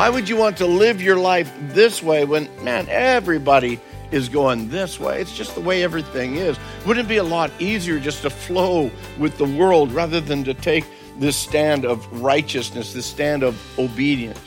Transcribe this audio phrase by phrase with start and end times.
[0.00, 3.78] Why would you want to live your life this way when, man, everybody
[4.10, 5.20] is going this way?
[5.20, 6.56] It's just the way everything is.
[6.86, 10.54] Wouldn't it be a lot easier just to flow with the world rather than to
[10.54, 10.86] take
[11.18, 14.40] this stand of righteousness, this stand of obedience?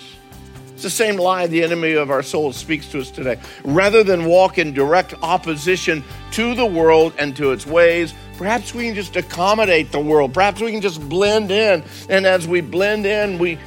[0.74, 3.40] It's the same lie the enemy of our soul speaks to us today.
[3.64, 8.88] Rather than walk in direct opposition to the world and to its ways, perhaps we
[8.88, 10.34] can just accommodate the world.
[10.34, 11.84] Perhaps we can just blend in.
[12.10, 13.60] And as we blend in, we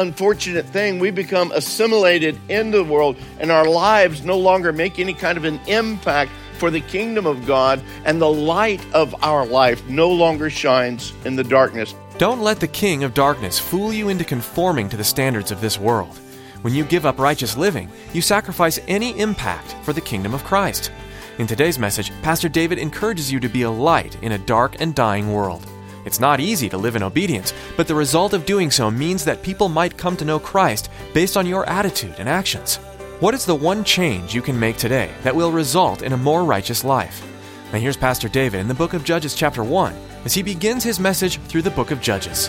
[0.00, 5.14] unfortunate thing, we become assimilated into the world and our lives no longer make any
[5.14, 9.82] kind of an impact for the kingdom of God, and the light of our life
[9.88, 11.94] no longer shines in the darkness.
[12.18, 15.78] Don't let the king of darkness fool you into conforming to the standards of this
[15.78, 16.18] world.
[16.60, 20.92] When you give up righteous living, you sacrifice any impact for the kingdom of Christ.
[21.38, 24.94] In today's message, Pastor David encourages you to be a light in a dark and
[24.94, 25.66] dying world.
[26.04, 29.42] It's not easy to live in obedience, but the result of doing so means that
[29.42, 32.76] people might come to know Christ based on your attitude and actions.
[33.20, 36.44] What is the one change you can make today that will result in a more
[36.44, 37.22] righteous life?
[37.72, 40.98] Now here's Pastor David in the book of Judges chapter 1 as he begins his
[40.98, 42.48] message through the book of Judges.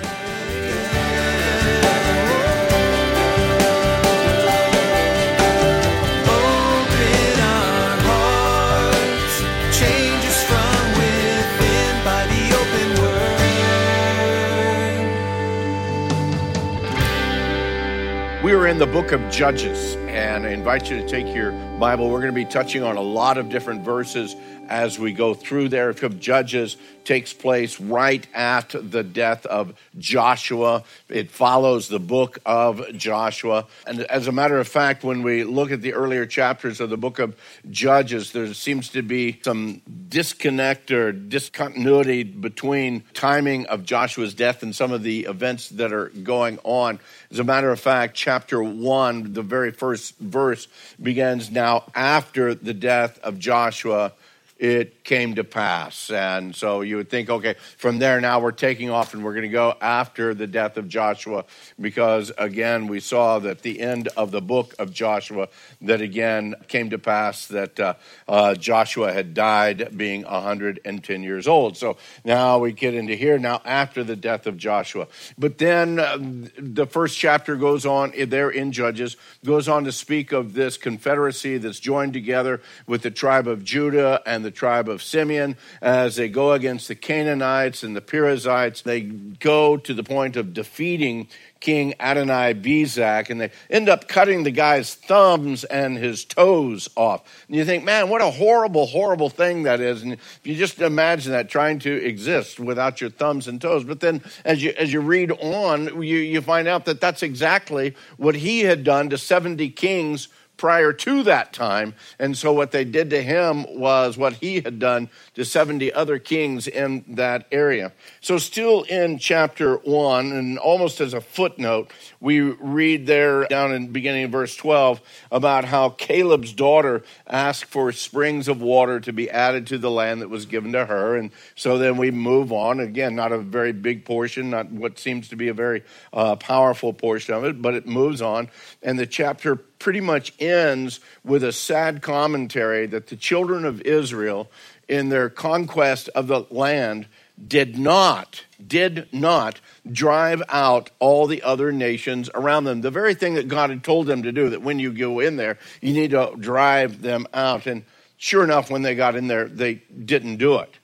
[18.61, 18.67] The open word.
[18.67, 22.09] We are in the book of Judges, and I invite you to take your Bible.
[22.09, 24.35] We're going to be touching on a lot of different verses
[24.71, 25.89] as we go through there.
[25.91, 30.83] Of Judges takes place right after the death of Joshua.
[31.09, 33.67] It follows the book of Joshua.
[33.85, 36.97] And as a matter of fact, when we look at the earlier chapters of the
[36.97, 37.35] book of
[37.69, 44.73] Judges, there seems to be some disconnect or discontinuity between timing of Joshua's death and
[44.73, 46.99] some of the events that are going on.
[47.29, 50.67] As a matter of fact, chapter 1, the very first verse
[51.01, 54.13] begins now after the death of Joshua
[54.61, 56.11] it came to pass.
[56.11, 59.41] And so you would think, okay, from there now we're taking off and we're going
[59.41, 61.45] to go after the death of Joshua
[61.79, 65.49] because again, we saw that the end of the book of Joshua
[65.81, 67.95] that again came to pass that uh,
[68.27, 71.75] uh, Joshua had died being 110 years old.
[71.75, 75.07] So now we get into here now after the death of Joshua.
[75.39, 80.31] But then uh, the first chapter goes on there in Judges, goes on to speak
[80.31, 85.01] of this confederacy that's joined together with the tribe of Judah and the tribe of
[85.01, 88.81] Simeon as they go against the Canaanites and the Perizzites.
[88.81, 91.27] They go to the point of defeating
[91.61, 97.45] King Adoni-Bezek, and they end up cutting the guy's thumbs and his toes off.
[97.47, 100.01] And you think, man, what a horrible, horrible thing that is.
[100.01, 103.83] And if you just imagine that trying to exist without your thumbs and toes.
[103.83, 107.95] But then as you, as you read on, you, you find out that that's exactly
[108.17, 110.27] what he had done to 70 kings
[110.61, 111.95] prior to that time.
[112.19, 116.19] And so what they did to him was what he had done to 70 other
[116.19, 117.93] kings in that area.
[118.19, 123.91] So, still in chapter 1, and almost as a footnote, we read there down in
[123.91, 125.01] beginning of verse 12
[125.31, 130.21] about how Caleb's daughter asked for springs of water to be added to the land
[130.21, 131.15] that was given to her.
[131.15, 132.79] And so then we move on.
[132.79, 135.83] Again, not a very big portion, not what seems to be a very
[136.13, 138.47] uh, powerful portion of it, but it moves on.
[138.83, 144.49] And the chapter pretty much ends with a sad commentary that the children of Israel,
[144.87, 147.07] in their conquest of the land,
[147.47, 149.59] did not, did not
[149.91, 152.81] drive out all the other nations around them.
[152.81, 155.37] The very thing that God had told them to do, that when you go in
[155.37, 157.65] there, you need to drive them out.
[157.65, 157.83] And
[158.17, 160.77] sure enough, when they got in there, they didn't do it.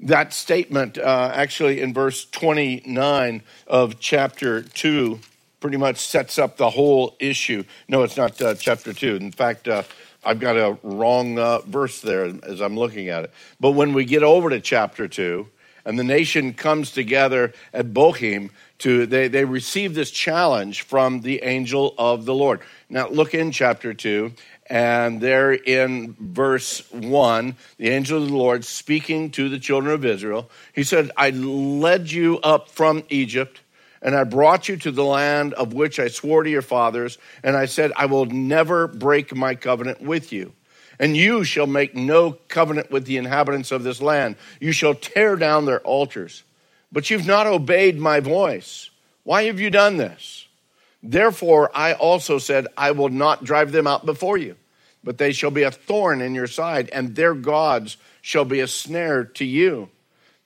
[0.00, 5.20] That statement, uh, actually, in verse 29 of chapter 2,
[5.60, 7.64] pretty much sets up the whole issue.
[7.88, 9.16] No, it's not uh, chapter 2.
[9.16, 9.82] In fact, uh,
[10.24, 13.32] I've got a wrong uh, verse there as I'm looking at it.
[13.60, 15.48] But when we get over to chapter 2,
[15.84, 21.42] and the nation comes together at Bochim to they, they receive this challenge from the
[21.42, 22.60] angel of the Lord.
[22.90, 24.32] Now look in chapter 2
[24.66, 30.04] And there in verse 1, the angel of the Lord speaking to the children of
[30.04, 33.60] Israel, he said, I led you up from Egypt,
[34.02, 37.56] and I brought you to the land of which I swore to your fathers, and
[37.56, 40.52] I said, I will never break my covenant with you.
[40.98, 44.36] And you shall make no covenant with the inhabitants of this land.
[44.60, 46.42] You shall tear down their altars.
[46.90, 48.90] But you've not obeyed my voice.
[49.24, 50.46] Why have you done this?
[51.02, 54.56] Therefore, I also said, I will not drive them out before you,
[55.04, 58.66] but they shall be a thorn in your side, and their gods shall be a
[58.66, 59.90] snare to you.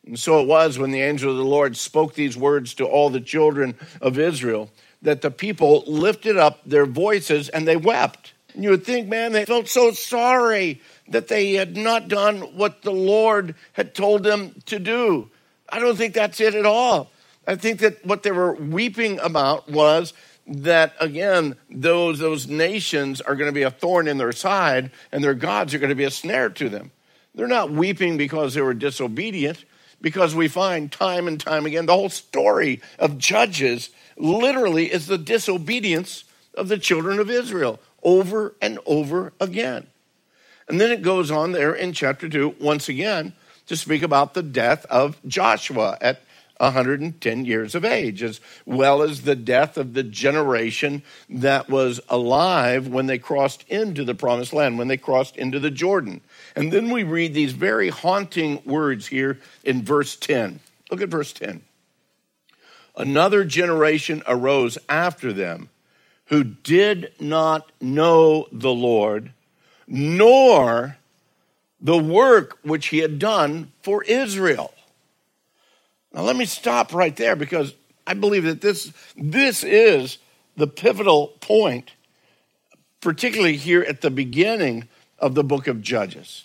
[0.07, 3.11] And so it was when the angel of the Lord spoke these words to all
[3.11, 4.71] the children of Israel
[5.03, 8.35] that the people lifted up their voices and they wept.
[8.55, 12.83] And you would think, man, they felt so sorry that they had not done what
[12.83, 15.31] the Lord had told them to do.
[15.69, 17.11] I don't think that's it at all.
[17.47, 20.13] I think that what they were weeping about was
[20.47, 25.23] that again those those nations are going to be a thorn in their side and
[25.23, 26.91] their gods are going to be a snare to them
[27.33, 29.65] they're not weeping because they were disobedient
[30.03, 33.89] because we find time and time again the whole story of judges
[34.19, 39.87] literally is the disobedience of the children of israel over and over again
[40.69, 43.33] and then it goes on there in chapter 2 once again
[43.67, 46.21] to speak about the death of joshua at
[46.63, 52.87] 110 years of age, as well as the death of the generation that was alive
[52.87, 56.21] when they crossed into the promised land, when they crossed into the Jordan.
[56.55, 60.61] And then we read these very haunting words here in verse 10.
[60.91, 61.63] Look at verse 10.
[62.97, 65.71] Another generation arose after them
[66.27, 69.33] who did not know the Lord,
[69.87, 70.99] nor
[71.81, 74.73] the work which he had done for Israel.
[76.13, 77.75] Now, let me stop right there because
[78.07, 80.19] I believe that this, this is
[80.57, 81.93] the pivotal point,
[83.01, 84.89] particularly here at the beginning
[85.23, 86.45] of the book of Judges.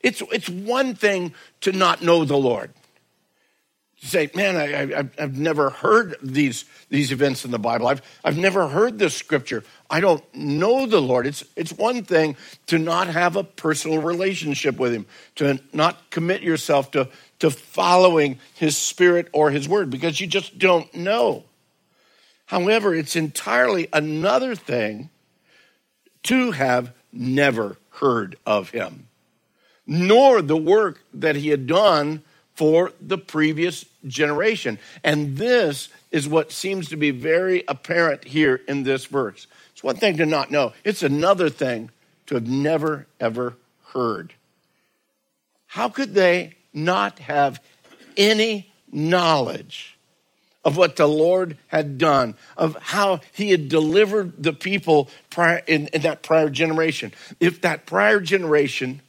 [0.00, 2.72] It's, it's one thing to not know the Lord.
[4.00, 7.86] To say, man, I, I, have never heard these, these events in the Bible.
[7.86, 9.62] I've, I've never heard this scripture.
[9.90, 11.26] I don't know the Lord.
[11.26, 12.36] It's, it's one thing
[12.68, 15.04] to not have a personal relationship with Him,
[15.34, 17.10] to not commit yourself to,
[17.40, 21.44] to following his spirit or his word because you just don't know.
[22.46, 25.10] However, it's entirely another thing
[26.24, 29.08] to have never heard of him,
[29.86, 32.22] nor the work that he had done
[32.54, 34.78] for the previous generation.
[35.02, 39.46] And this is what seems to be very apparent here in this verse.
[39.72, 41.90] It's one thing to not know, it's another thing
[42.26, 43.56] to have never, ever
[43.92, 44.34] heard.
[45.66, 47.62] How could they not have
[48.16, 49.96] any knowledge
[50.64, 55.86] of what the Lord had done, of how he had delivered the people prior, in,
[55.88, 57.12] in that prior generation.
[57.38, 59.00] If that prior generation,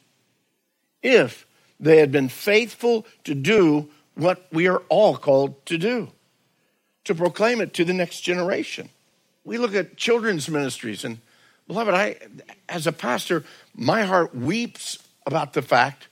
[1.01, 1.45] if
[1.79, 6.09] they had been faithful to do what we are all called to do,
[7.05, 8.89] to proclaim it to the next generation.
[9.43, 11.17] We look at children's ministries, and
[11.67, 12.17] beloved, I,
[12.69, 13.43] as a pastor,
[13.75, 16.07] my heart weeps about the fact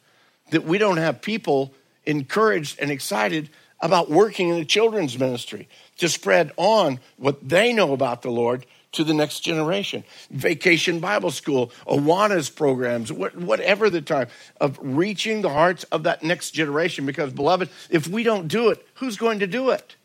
[0.51, 1.74] that we don't have people
[2.06, 3.50] encouraged and excited
[3.81, 5.67] about working in the children's ministry
[5.97, 10.03] to spread on what they know about the Lord to the next generation.
[10.31, 14.27] Vacation Bible School, Awanas programs, whatever the time
[14.59, 17.05] of reaching the hearts of that next generation.
[17.05, 19.95] Because, beloved, if we don't do it, who's going to do it?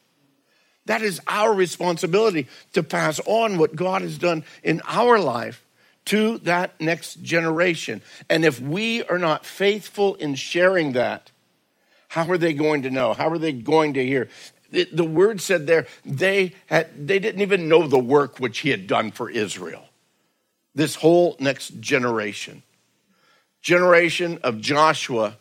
[0.87, 5.65] That is our responsibility to pass on what God has done in our life
[6.07, 8.03] to that next generation.
[8.29, 11.31] And if we are not faithful in sharing that,
[12.15, 13.13] how are they going to know?
[13.13, 14.29] How are they going to hear?
[14.71, 18.87] The, word said there, they, had, they didn't even know the work which he had
[18.87, 19.85] done for Israel.
[20.77, 22.63] This whole next generation,
[23.63, 25.39] generation of Joshua,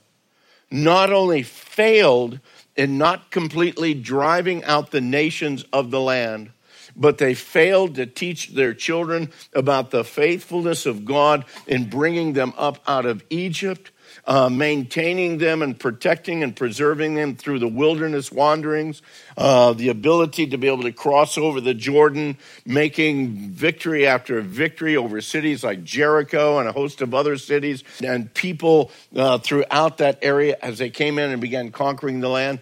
[0.72, 2.40] not only failed
[2.76, 6.54] in not completely driving out the nations of the land,
[6.96, 12.52] but they failed to teach their children about the faithfulness of God in bringing them
[12.58, 13.92] up out of Egypt.
[14.26, 19.02] Uh, maintaining them and protecting and preserving them through the wilderness wanderings,
[19.36, 24.96] uh, the ability to be able to cross over the Jordan, making victory after victory
[24.96, 30.20] over cities like Jericho and a host of other cities, and people uh, throughout that
[30.22, 32.60] area as they came in and began conquering the land.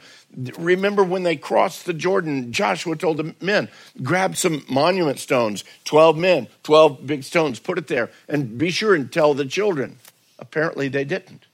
[0.58, 3.70] Remember when they crossed the Jordan, Joshua told the men,
[4.01, 8.96] grab some monument stones, 12 men, 12 big stones, put it there, and be sure
[8.96, 9.98] and tell the children.
[10.39, 11.46] Apparently they didn't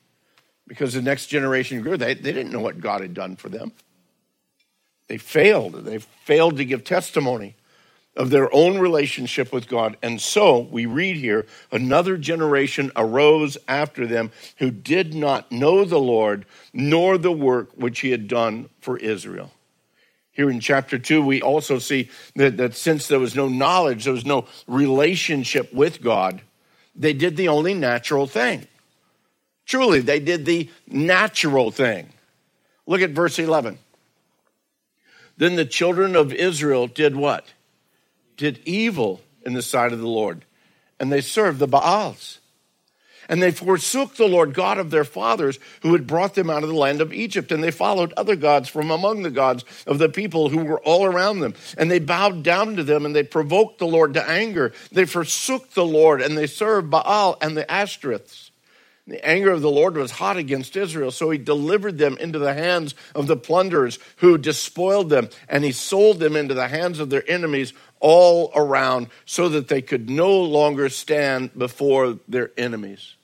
[0.68, 1.98] because the next generation grew.
[1.98, 3.72] They, they didn't know what God had done for them.
[5.08, 5.86] They failed.
[5.86, 7.56] They failed to give testimony
[8.18, 9.96] of their own relationship with God.
[10.02, 16.00] And so we read here another generation arose after them who did not know the
[16.00, 19.52] Lord nor the work which he had done for Israel.
[20.32, 24.14] Here in chapter 2, we also see that, that since there was no knowledge, there
[24.14, 26.42] was no relationship with God,
[26.96, 28.68] they did the only natural thing.
[29.68, 32.10] Truly, they did the natural thing.
[32.88, 33.78] Look at verse 11.
[35.36, 37.46] Then the children of Israel did what?
[38.38, 40.46] Did evil in the sight of the Lord,
[41.00, 42.40] and they served the Baals.
[43.30, 46.70] And they forsook the Lord God of their fathers who had brought them out of
[46.70, 47.52] the land of Egypt.
[47.52, 51.04] And they followed other gods from among the gods of the people who were all
[51.04, 51.54] around them.
[51.78, 54.72] And they bowed down to them and they provoked the Lord to anger.
[54.94, 58.52] They forsook the Lord and they served Baal and the Ashtoreths.
[59.08, 62.54] The anger of the Lord was hot against Israel, so he delivered them into the
[62.54, 67.10] hands of the plunderers who despoiled them, and he sold them into the hands of
[67.10, 67.72] their enemies
[68.02, 73.16] all around, so that they could no longer stand before their enemies.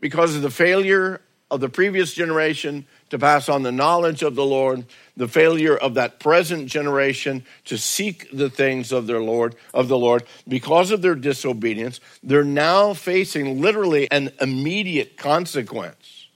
[0.00, 4.44] Because of the failure of the previous generation to pass on the knowledge of the
[4.44, 4.84] Lord,
[5.16, 9.98] the failure of that present generation to seek the things of their Lord, of the
[9.98, 16.26] Lord, because of their disobedience, they're now facing literally an immediate consequence.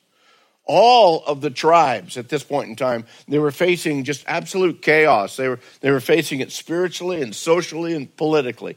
[0.64, 5.36] All of the tribes at this point in time, they were facing just absolute chaos.
[5.36, 8.76] They were, they were facing it spiritually and socially and politically.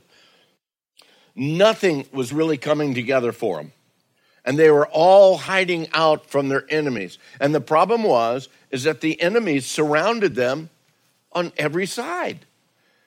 [1.35, 3.71] Nothing was really coming together for them
[4.45, 7.17] and they were all hiding out from their enemies.
[7.39, 10.69] And the problem was is that the enemies surrounded them
[11.31, 12.45] on every side.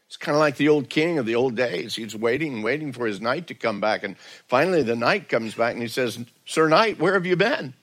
[0.07, 1.95] It's kind of like the old king of the old days.
[1.95, 4.03] He's waiting, waiting for his knight to come back.
[4.03, 4.17] And
[4.47, 7.75] finally, the knight comes back and he says, Sir Knight, where have you been?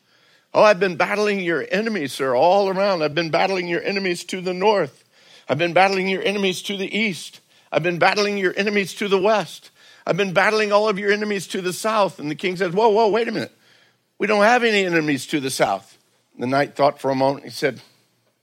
[0.51, 3.03] Oh, I've been battling your enemies, sir, all around.
[3.03, 5.03] I've been battling your enemies to the north.
[5.47, 7.41] I've been battling your enemies to the east.
[7.71, 9.69] I've been battling your enemies to the west.
[10.05, 12.19] I've been battling all of your enemies to the south.
[12.19, 13.51] And the king says, Whoa, whoa, wait a minute.
[14.17, 15.97] We don't have any enemies to the south.
[16.37, 17.45] The knight thought for a moment.
[17.45, 17.81] He said,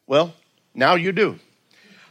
[0.07, 0.35] Well,
[0.75, 1.39] now you do.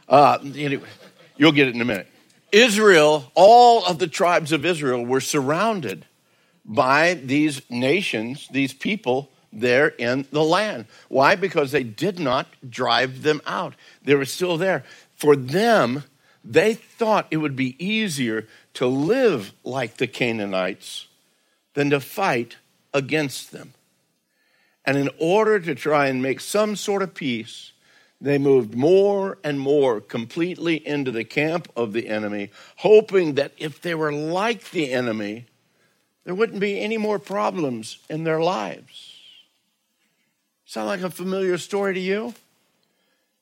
[0.08, 0.88] Uh, anyway,
[1.36, 2.08] you'll get it in a minute.
[2.50, 6.06] Israel, all of the tribes of Israel were surrounded
[6.64, 10.86] by these nations, these people there in the land.
[11.08, 11.34] Why?
[11.34, 13.74] Because they did not drive them out.
[14.04, 14.84] They were still there.
[15.14, 16.04] For them,
[16.44, 21.06] they thought it would be easier to live like the Canaanites
[21.74, 22.56] than to fight
[22.92, 23.74] against them.
[24.84, 27.72] And in order to try and make some sort of peace,
[28.20, 33.80] they moved more and more completely into the camp of the enemy, hoping that if
[33.80, 35.46] they were like the enemy,
[36.24, 39.16] there wouldn't be any more problems in their lives.
[40.64, 42.34] Sound like a familiar story to you?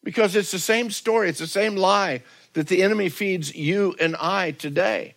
[0.03, 4.17] Because it's the same story, it's the same lie that the enemy feeds you and
[4.17, 5.15] I today.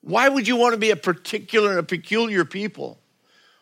[0.00, 2.98] Why would you want to be a particular and a peculiar people?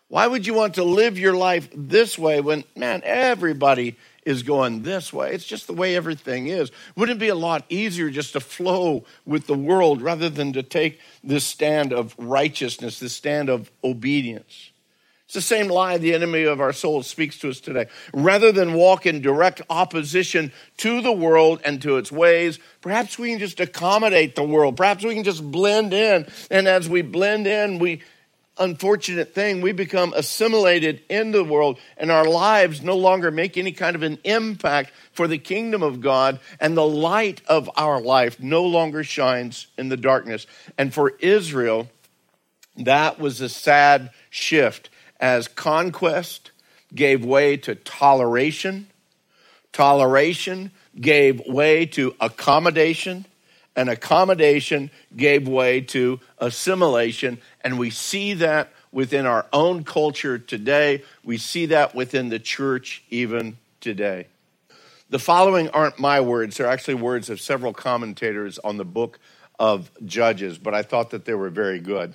[0.09, 4.83] Why would you want to live your life this way when, man, everybody is going
[4.83, 5.33] this way?
[5.33, 6.71] It's just the way everything is.
[6.95, 10.63] Wouldn't it be a lot easier just to flow with the world rather than to
[10.63, 14.71] take this stand of righteousness, this stand of obedience?
[15.27, 17.87] It's the same lie the enemy of our souls speaks to us today.
[18.15, 23.31] Rather than walk in direct opposition to the world and to its ways, perhaps we
[23.31, 24.77] can just accommodate the world.
[24.77, 26.29] Perhaps we can just blend in.
[26.49, 28.03] And as we blend in, we
[28.57, 29.63] unfortunate thing.
[29.63, 34.05] We become assimilated in the world, and our lives no longer make any kind of
[34.05, 39.03] an impact for the kingdom of God, and the light of our life no longer
[39.03, 40.47] shines in the darkness.
[40.79, 41.89] And for Israel,
[42.77, 44.89] that was a sad shift
[45.21, 46.51] as conquest
[46.95, 48.89] gave way to toleration,
[49.73, 50.71] toleration
[51.01, 53.27] gave way to accommodation
[53.77, 57.39] and accommodation gave way to assimilation.
[57.61, 61.05] And we see that within our own culture today.
[61.23, 64.29] We see that within the church even today.
[65.11, 69.21] The following aren't my words, they're actually words of several commentators on the book
[69.59, 72.15] of Judges, but I thought that they were very good.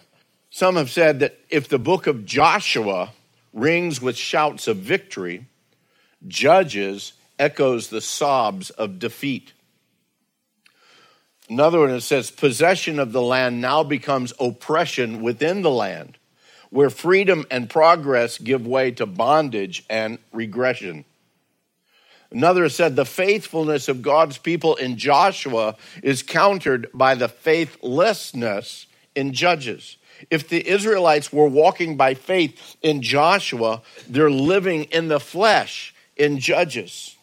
[0.54, 3.14] Some have said that if the book of Joshua
[3.54, 5.46] rings with shouts of victory,
[6.28, 9.54] Judges echoes the sobs of defeat.
[11.50, 16.18] Another one says, possession of the land now becomes oppression within the land,
[16.70, 21.06] where freedom and progress give way to bondage and regression.
[22.30, 29.34] Another said, the faithfulness of God's people in Joshua is countered by the faithlessness in
[29.34, 29.98] Judges.
[30.30, 36.40] If the Israelites were walking by faith in Joshua, they're living in the flesh in
[36.40, 37.16] Judges.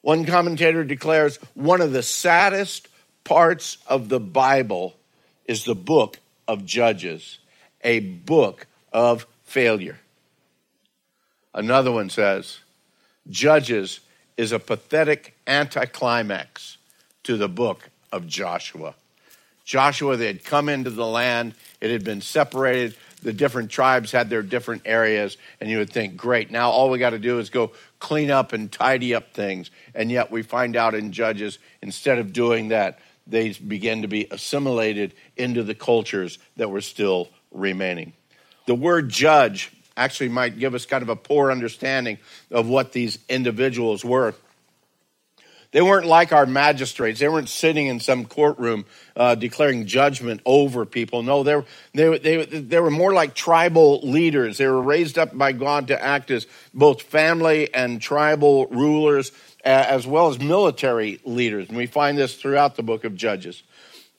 [0.00, 2.88] One commentator declares one of the saddest
[3.24, 4.96] parts of the Bible
[5.44, 7.38] is the book of Judges,
[7.82, 9.98] a book of failure.
[11.54, 12.60] Another one says,
[13.28, 14.00] Judges
[14.36, 16.78] is a pathetic anticlimax
[17.24, 18.94] to the book of Joshua.
[19.68, 22.96] Joshua, they had come into the land, it had been separated.
[23.20, 26.98] The different tribes had their different areas, and you would think, great, now all we
[26.98, 29.70] got to do is go clean up and tidy up things.
[29.94, 34.26] And yet we find out in Judges, instead of doing that, they begin to be
[34.30, 38.14] assimilated into the cultures that were still remaining.
[38.64, 42.16] The word judge actually might give us kind of a poor understanding
[42.50, 44.34] of what these individuals were.
[45.70, 47.20] They weren't like our magistrates.
[47.20, 51.22] They weren't sitting in some courtroom uh, declaring judgment over people.
[51.22, 54.56] No, they, they, they, they were more like tribal leaders.
[54.56, 59.30] They were raised up by God to act as both family and tribal rulers,
[59.62, 61.68] as well as military leaders.
[61.68, 63.62] And we find this throughout the book of Judges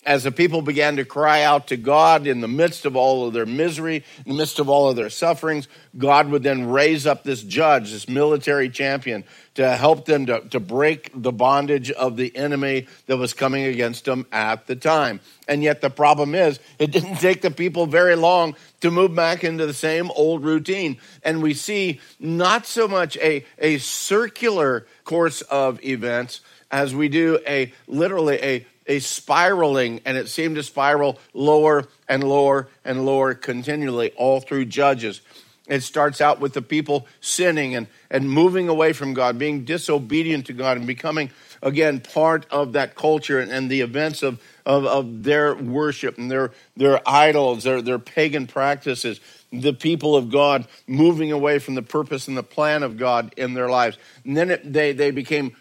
[0.06, 3.34] as the people began to cry out to God in the midst of all of
[3.34, 7.24] their misery, in the midst of all of their sufferings, God would then raise up
[7.24, 9.26] this judge, this military champion,
[9.56, 14.06] to help them to, to break the bondage of the enemy that was coming against
[14.06, 15.20] them at the time.
[15.50, 19.44] And yet the problem is, it didn't take the people very long to move back
[19.44, 20.98] into the same old routine.
[21.24, 26.40] And we see not so much a, a circular course of events
[26.72, 32.24] as we do a literally a a spiraling, and it seemed to spiral lower and
[32.24, 35.22] lower and lower continually all through Judges.
[35.68, 40.48] It starts out with the people sinning and, and moving away from God, being disobedient
[40.48, 41.30] to God, and becoming,
[41.62, 46.32] again, part of that culture and, and the events of, of, of, their worship and
[46.32, 49.20] their, their idols, their, their pagan practices.
[49.52, 53.54] The people of God moving away from the purpose and the plan of God in
[53.54, 53.98] their lives.
[54.24, 55.56] And then it, they, they became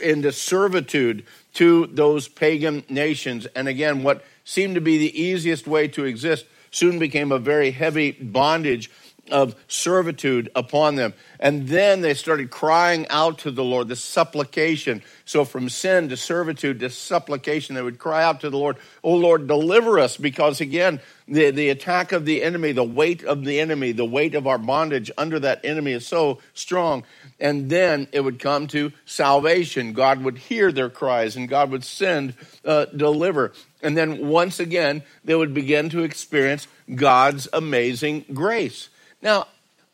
[0.00, 3.46] into servitude to those pagan nations.
[3.54, 7.70] And again, what seemed to be the easiest way to exist soon became a very
[7.70, 8.90] heavy bondage
[9.32, 11.14] of servitude upon them.
[11.40, 15.02] And then they started crying out to the Lord, the supplication.
[15.24, 19.14] So from sin to servitude to supplication, they would cry out to the Lord, Oh
[19.16, 20.16] Lord, deliver us.
[20.16, 24.34] Because again, the, the attack of the enemy, the weight of the enemy, the weight
[24.34, 27.04] of our bondage under that enemy is so strong.
[27.40, 29.94] And then it would come to salvation.
[29.94, 33.52] God would hear their cries and God would send, uh, deliver.
[33.82, 38.90] And then once again, they would begin to experience God's amazing grace.
[39.22, 39.46] Now,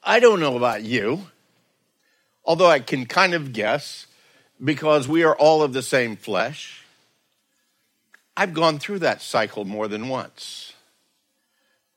[0.03, 1.27] I don't know about you,
[2.45, 4.07] although I can kind of guess
[4.63, 6.83] because we are all of the same flesh.
[8.37, 10.73] I've gone through that cycle more than once.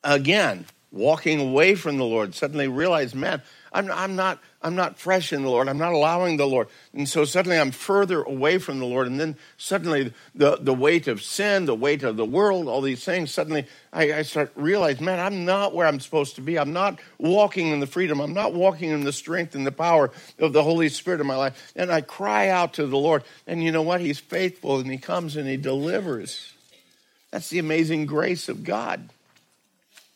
[0.04, 3.42] Again, walking away from the Lord, suddenly realize, man,
[3.74, 5.70] I'm, I'm, not, I'm not fresh in the Lord.
[5.70, 6.68] I'm not allowing the Lord.
[6.94, 9.08] And so suddenly I'm further away from the Lord.
[9.08, 13.06] And then suddenly the, the weight of sin, the weight of the world, all these
[13.06, 16.60] things, suddenly I, I start realize, man, I'm not where I'm supposed to be.
[16.60, 18.20] I'm not walking in the freedom.
[18.20, 21.38] I'm not walking in the strength and the power of the Holy Spirit in my
[21.38, 21.72] life.
[21.76, 23.24] And I cry out to the Lord.
[23.48, 24.02] And you know what?
[24.02, 26.54] He's faithful and He comes and He delivers.
[27.32, 29.10] That's the amazing grace of God.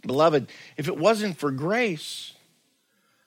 [0.02, 2.34] Beloved, if it wasn't for grace,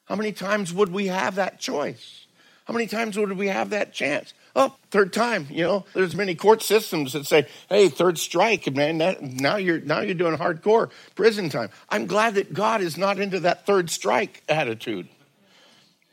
[0.09, 2.27] how many times would we have that choice?
[2.65, 4.35] How many times would we have that chance?
[4.57, 8.99] Oh, third time, you know, there's many court systems that say, hey, third strike, man,
[8.99, 11.71] that, now you're now you're doing hardcore prison time.
[11.89, 15.09] I'm glad that God is not into that third strike attitude.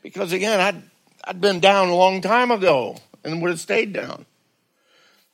[0.02, 0.82] Because again, I'd
[1.24, 4.26] I'd been down a long time ago and would have stayed down.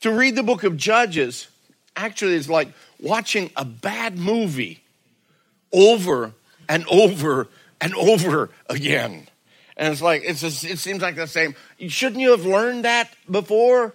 [0.01, 1.47] To read the book of Judges
[1.95, 4.83] actually is like watching a bad movie
[5.71, 6.33] over
[6.67, 7.47] and over
[7.83, 9.27] and over again.
[9.75, 11.53] And it's like, it's just, it seems like the same.
[11.87, 13.93] Shouldn't you have learned that before?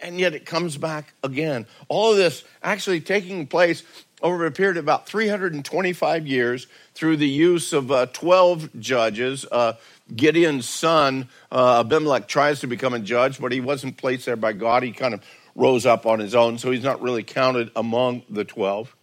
[0.00, 1.66] And yet it comes back again.
[1.88, 3.82] All of this actually taking place
[4.20, 9.46] over a period of about 325 years through the use of uh, 12 judges.
[9.50, 9.74] Uh,
[10.14, 14.52] Gideon's son, uh, Abimelech, tries to become a judge, but he wasn't placed there by
[14.52, 14.82] God.
[14.82, 18.44] He kind of rose up on his own, so he's not really counted among the
[18.44, 18.94] 12.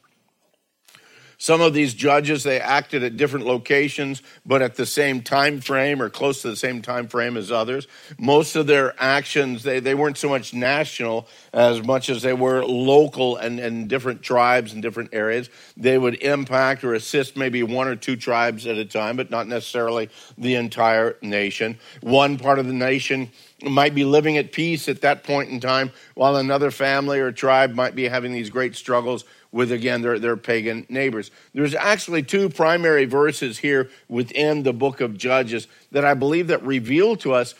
[1.37, 6.01] Some of these judges, they acted at different locations, but at the same time frame
[6.01, 7.87] or close to the same time frame as others.
[8.17, 12.63] Most of their actions, they, they weren't so much national as much as they were
[12.65, 15.49] local and, and different tribes and different areas.
[15.75, 19.47] They would impact or assist maybe one or two tribes at a time, but not
[19.47, 21.79] necessarily the entire nation.
[22.01, 23.31] One part of the nation
[23.63, 27.73] might be living at peace at that point in time, while another family or tribe
[27.73, 29.23] might be having these great struggles
[29.55, 31.31] with again their, their pagan neighbors.
[31.53, 36.61] There's actually two primary verses here within the book of Judges that I believe that
[36.63, 37.55] reveal to us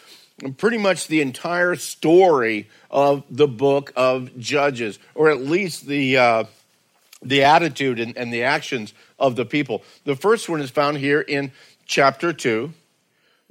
[0.57, 6.43] pretty much the entire story of the book of Judges, or at least the uh,
[7.21, 9.81] the attitude and, and the actions of the people.
[10.03, 11.53] The first one is found here in
[11.85, 12.73] chapter two,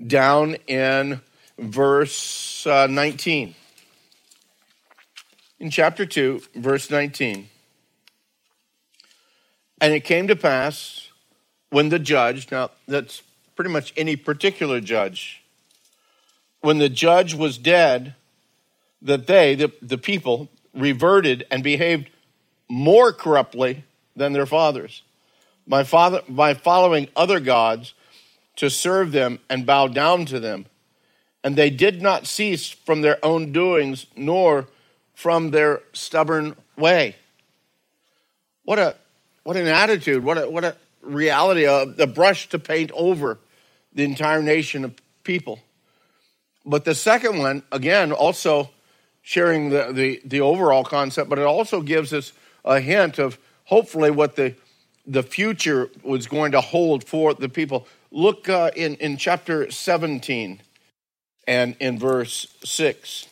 [0.07, 1.23] down in
[1.59, 3.55] verse uh, 19.
[5.61, 7.49] In chapter 2, verse 19.
[9.85, 11.11] And it came to pass
[11.69, 13.23] when the judge, now that's
[13.55, 15.43] pretty much any particular judge,
[16.63, 18.15] when the judge was dead,
[19.03, 22.09] that they, the, the people, reverted and behaved
[22.67, 23.85] more corruptly
[24.17, 25.03] than their fathers
[25.85, 27.93] father, by following other gods
[28.57, 30.65] to serve them and bow down to them.
[31.45, 34.67] And they did not cease from their own doings, nor
[35.15, 37.17] from their stubborn way.
[38.65, 38.97] What a
[39.45, 43.39] what an attitude, what a what a reality, a, a brush to paint over
[43.93, 45.61] the entire nation of people.
[46.67, 48.71] But the second one, again, also
[49.23, 52.33] sharing the, the, the overall concept, but it also gives us
[52.65, 54.55] a hint of hopefully what the
[55.07, 57.87] the future was going to hold for the people.
[58.11, 60.61] Look uh, in, in chapter 17
[61.47, 63.27] and in verse 6.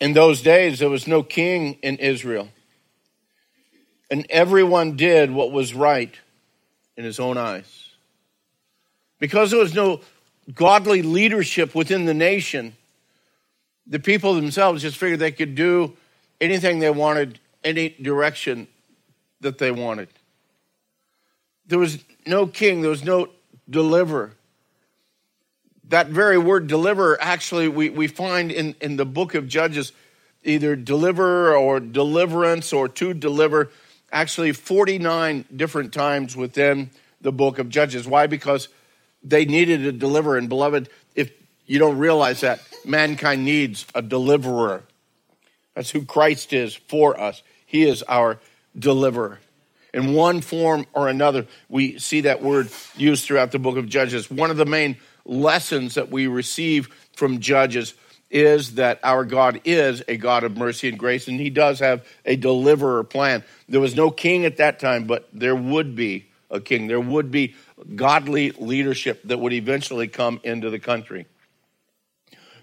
[0.00, 2.48] In those days, there was no king in Israel,
[4.10, 6.14] and everyone did what was right
[6.96, 7.90] in his own eyes.
[9.18, 10.00] Because there was no
[10.54, 12.76] godly leadership within the nation,
[13.86, 15.96] the people themselves just figured they could do
[16.40, 18.68] anything they wanted, any direction
[19.40, 20.08] that they wanted.
[21.66, 23.28] There was no king, there was no
[23.68, 24.32] deliverer.
[25.88, 29.92] That very word deliverer, actually, we, we find in, in the book of Judges
[30.44, 33.70] either deliverer or deliverance or to deliver,
[34.12, 36.90] actually 49 different times within
[37.20, 38.06] the book of Judges.
[38.06, 38.26] Why?
[38.26, 38.68] Because
[39.22, 40.38] they needed a deliverer.
[40.38, 41.30] And beloved, if
[41.66, 44.84] you don't realize that, mankind needs a deliverer.
[45.74, 47.42] That's who Christ is for us.
[47.66, 48.38] He is our
[48.76, 49.40] deliverer.
[49.94, 54.30] In one form or another, we see that word used throughout the book of Judges.
[54.30, 57.94] One of the main lessons that we receive from Judges
[58.30, 62.06] is that our God is a God of mercy and grace, and He does have
[62.24, 63.42] a deliverer plan.
[63.68, 66.86] There was no king at that time, but there would be a king.
[66.86, 67.54] There would be
[67.94, 71.26] godly leadership that would eventually come into the country.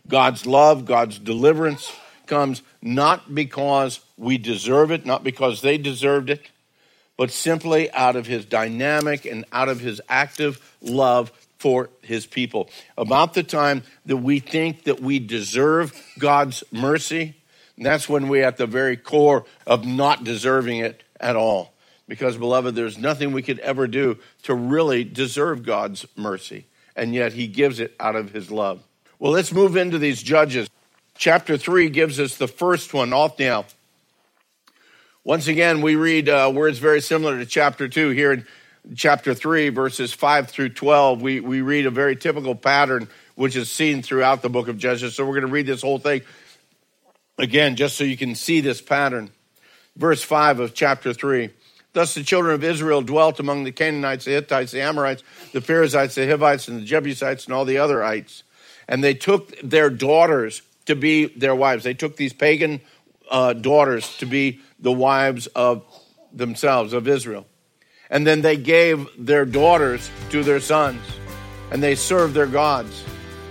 [0.07, 1.91] God's love, God's deliverance
[2.27, 6.41] comes not because we deserve it, not because they deserved it,
[7.17, 11.31] but simply out of his dynamic and out of his active love
[11.65, 12.69] for his people.
[12.95, 17.33] About the time that we think that we deserve God's mercy,
[17.75, 21.73] that's when we're at the very core of not deserving it at all.
[22.07, 27.33] Because, beloved, there's nothing we could ever do to really deserve God's mercy, and yet
[27.33, 28.83] he gives it out of his love.
[29.17, 30.69] Well, let's move into these judges.
[31.17, 33.65] Chapter 3 gives us the first one, Othniel.
[35.23, 38.45] Once again, we read uh, words very similar to chapter 2 here in
[38.95, 41.21] chapter 3, verses 5 through 12.
[41.21, 45.15] We, we read a very typical pattern which is seen throughout the book of Judges.
[45.15, 46.21] So we're going to read this whole thing
[47.37, 49.31] again just so you can see this pattern.
[49.95, 51.49] Verse 5 of chapter 3.
[51.93, 56.15] Thus the children of Israel dwelt among the Canaanites, the Hittites, the Amorites, the Perizzites,
[56.15, 58.43] the Hivites, and the Jebusites, and all the other ites.
[58.87, 61.83] And they took their daughters to be their wives.
[61.83, 62.81] They took these pagan
[63.31, 65.83] uh, daughters to be the wives of
[66.33, 67.47] themselves, of Israel.
[68.09, 71.01] And then they gave their daughters to their sons,
[71.71, 73.03] and they served their gods.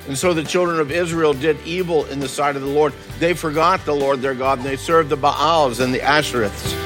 [0.07, 2.93] And so the children of Israel did evil in the sight of the Lord.
[3.19, 6.84] They forgot the Lord their God, and they served the Baals and the Ashtoreths.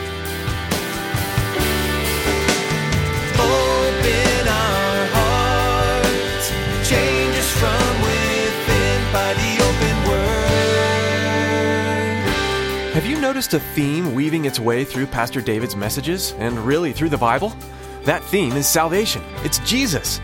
[12.99, 17.11] Have you noticed a theme weaving its way through Pastor David's messages and really through
[17.11, 17.57] the Bible?
[18.03, 19.23] That theme is salvation.
[19.45, 20.21] It's Jesus.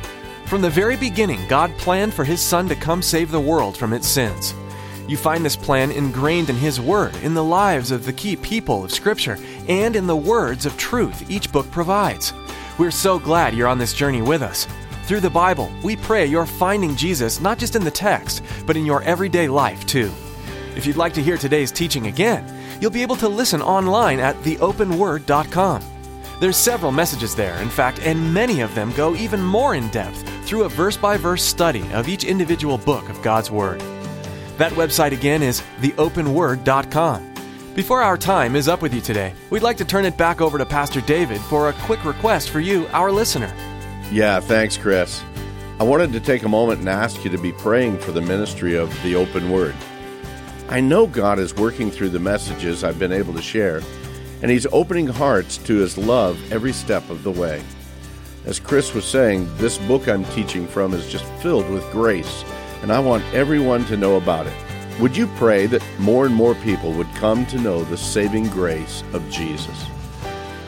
[0.47, 3.93] From the very beginning, God planned for His Son to come save the world from
[3.93, 4.55] its sins.
[5.07, 8.83] You find this plan ingrained in His Word, in the lives of the key people
[8.83, 12.33] of Scripture, and in the words of truth each book provides.
[12.77, 14.67] We're so glad you're on this journey with us.
[15.05, 18.85] Through the Bible, we pray you're finding Jesus not just in the text, but in
[18.85, 20.11] your everyday life too.
[20.75, 24.37] If you'd like to hear today's teaching again, you'll be able to listen online at
[24.37, 25.83] theopenword.com.
[26.41, 30.29] There's several messages there, in fact, and many of them go even more in depth
[30.47, 33.81] through a verse by verse study of each individual book of God's Word.
[34.59, 37.35] That website again is theopenword.com.
[37.75, 40.59] Before our time is up with you today, we'd like to turn it back over
[40.59, 43.53] to Pastor David for a quick request for you, our listener.
[44.13, 45.23] Yeah, thanks, Chris.
[45.81, 48.77] I wanted to take a moment and ask you to be praying for the ministry
[48.77, 49.75] of the open word.
[50.69, 53.83] I know God is working through the messages I've been able to share,
[54.41, 57.63] and He's opening hearts to His love every step of the way.
[58.47, 62.45] As Chris was saying, this book I'm teaching from is just filled with grace,
[62.83, 64.55] and I want everyone to know about it.
[65.01, 69.03] Would you pray that more and more people would come to know the saving grace
[69.13, 69.87] of Jesus?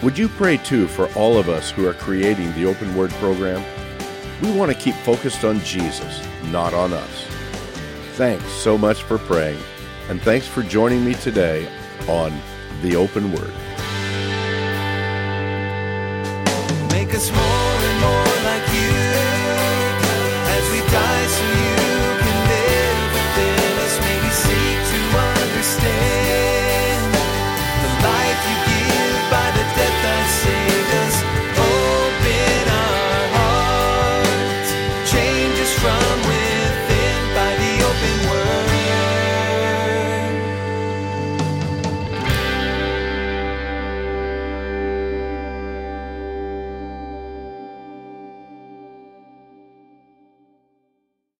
[0.03, 3.65] Would you pray too for all of us who are creating the Open Word program?
[4.43, 7.27] We want to keep focused on Jesus, not on us.
[8.15, 9.59] Thanks so much for praying,
[10.09, 11.69] and thanks for joining me today
[12.09, 12.33] on
[12.83, 13.53] The Open Word.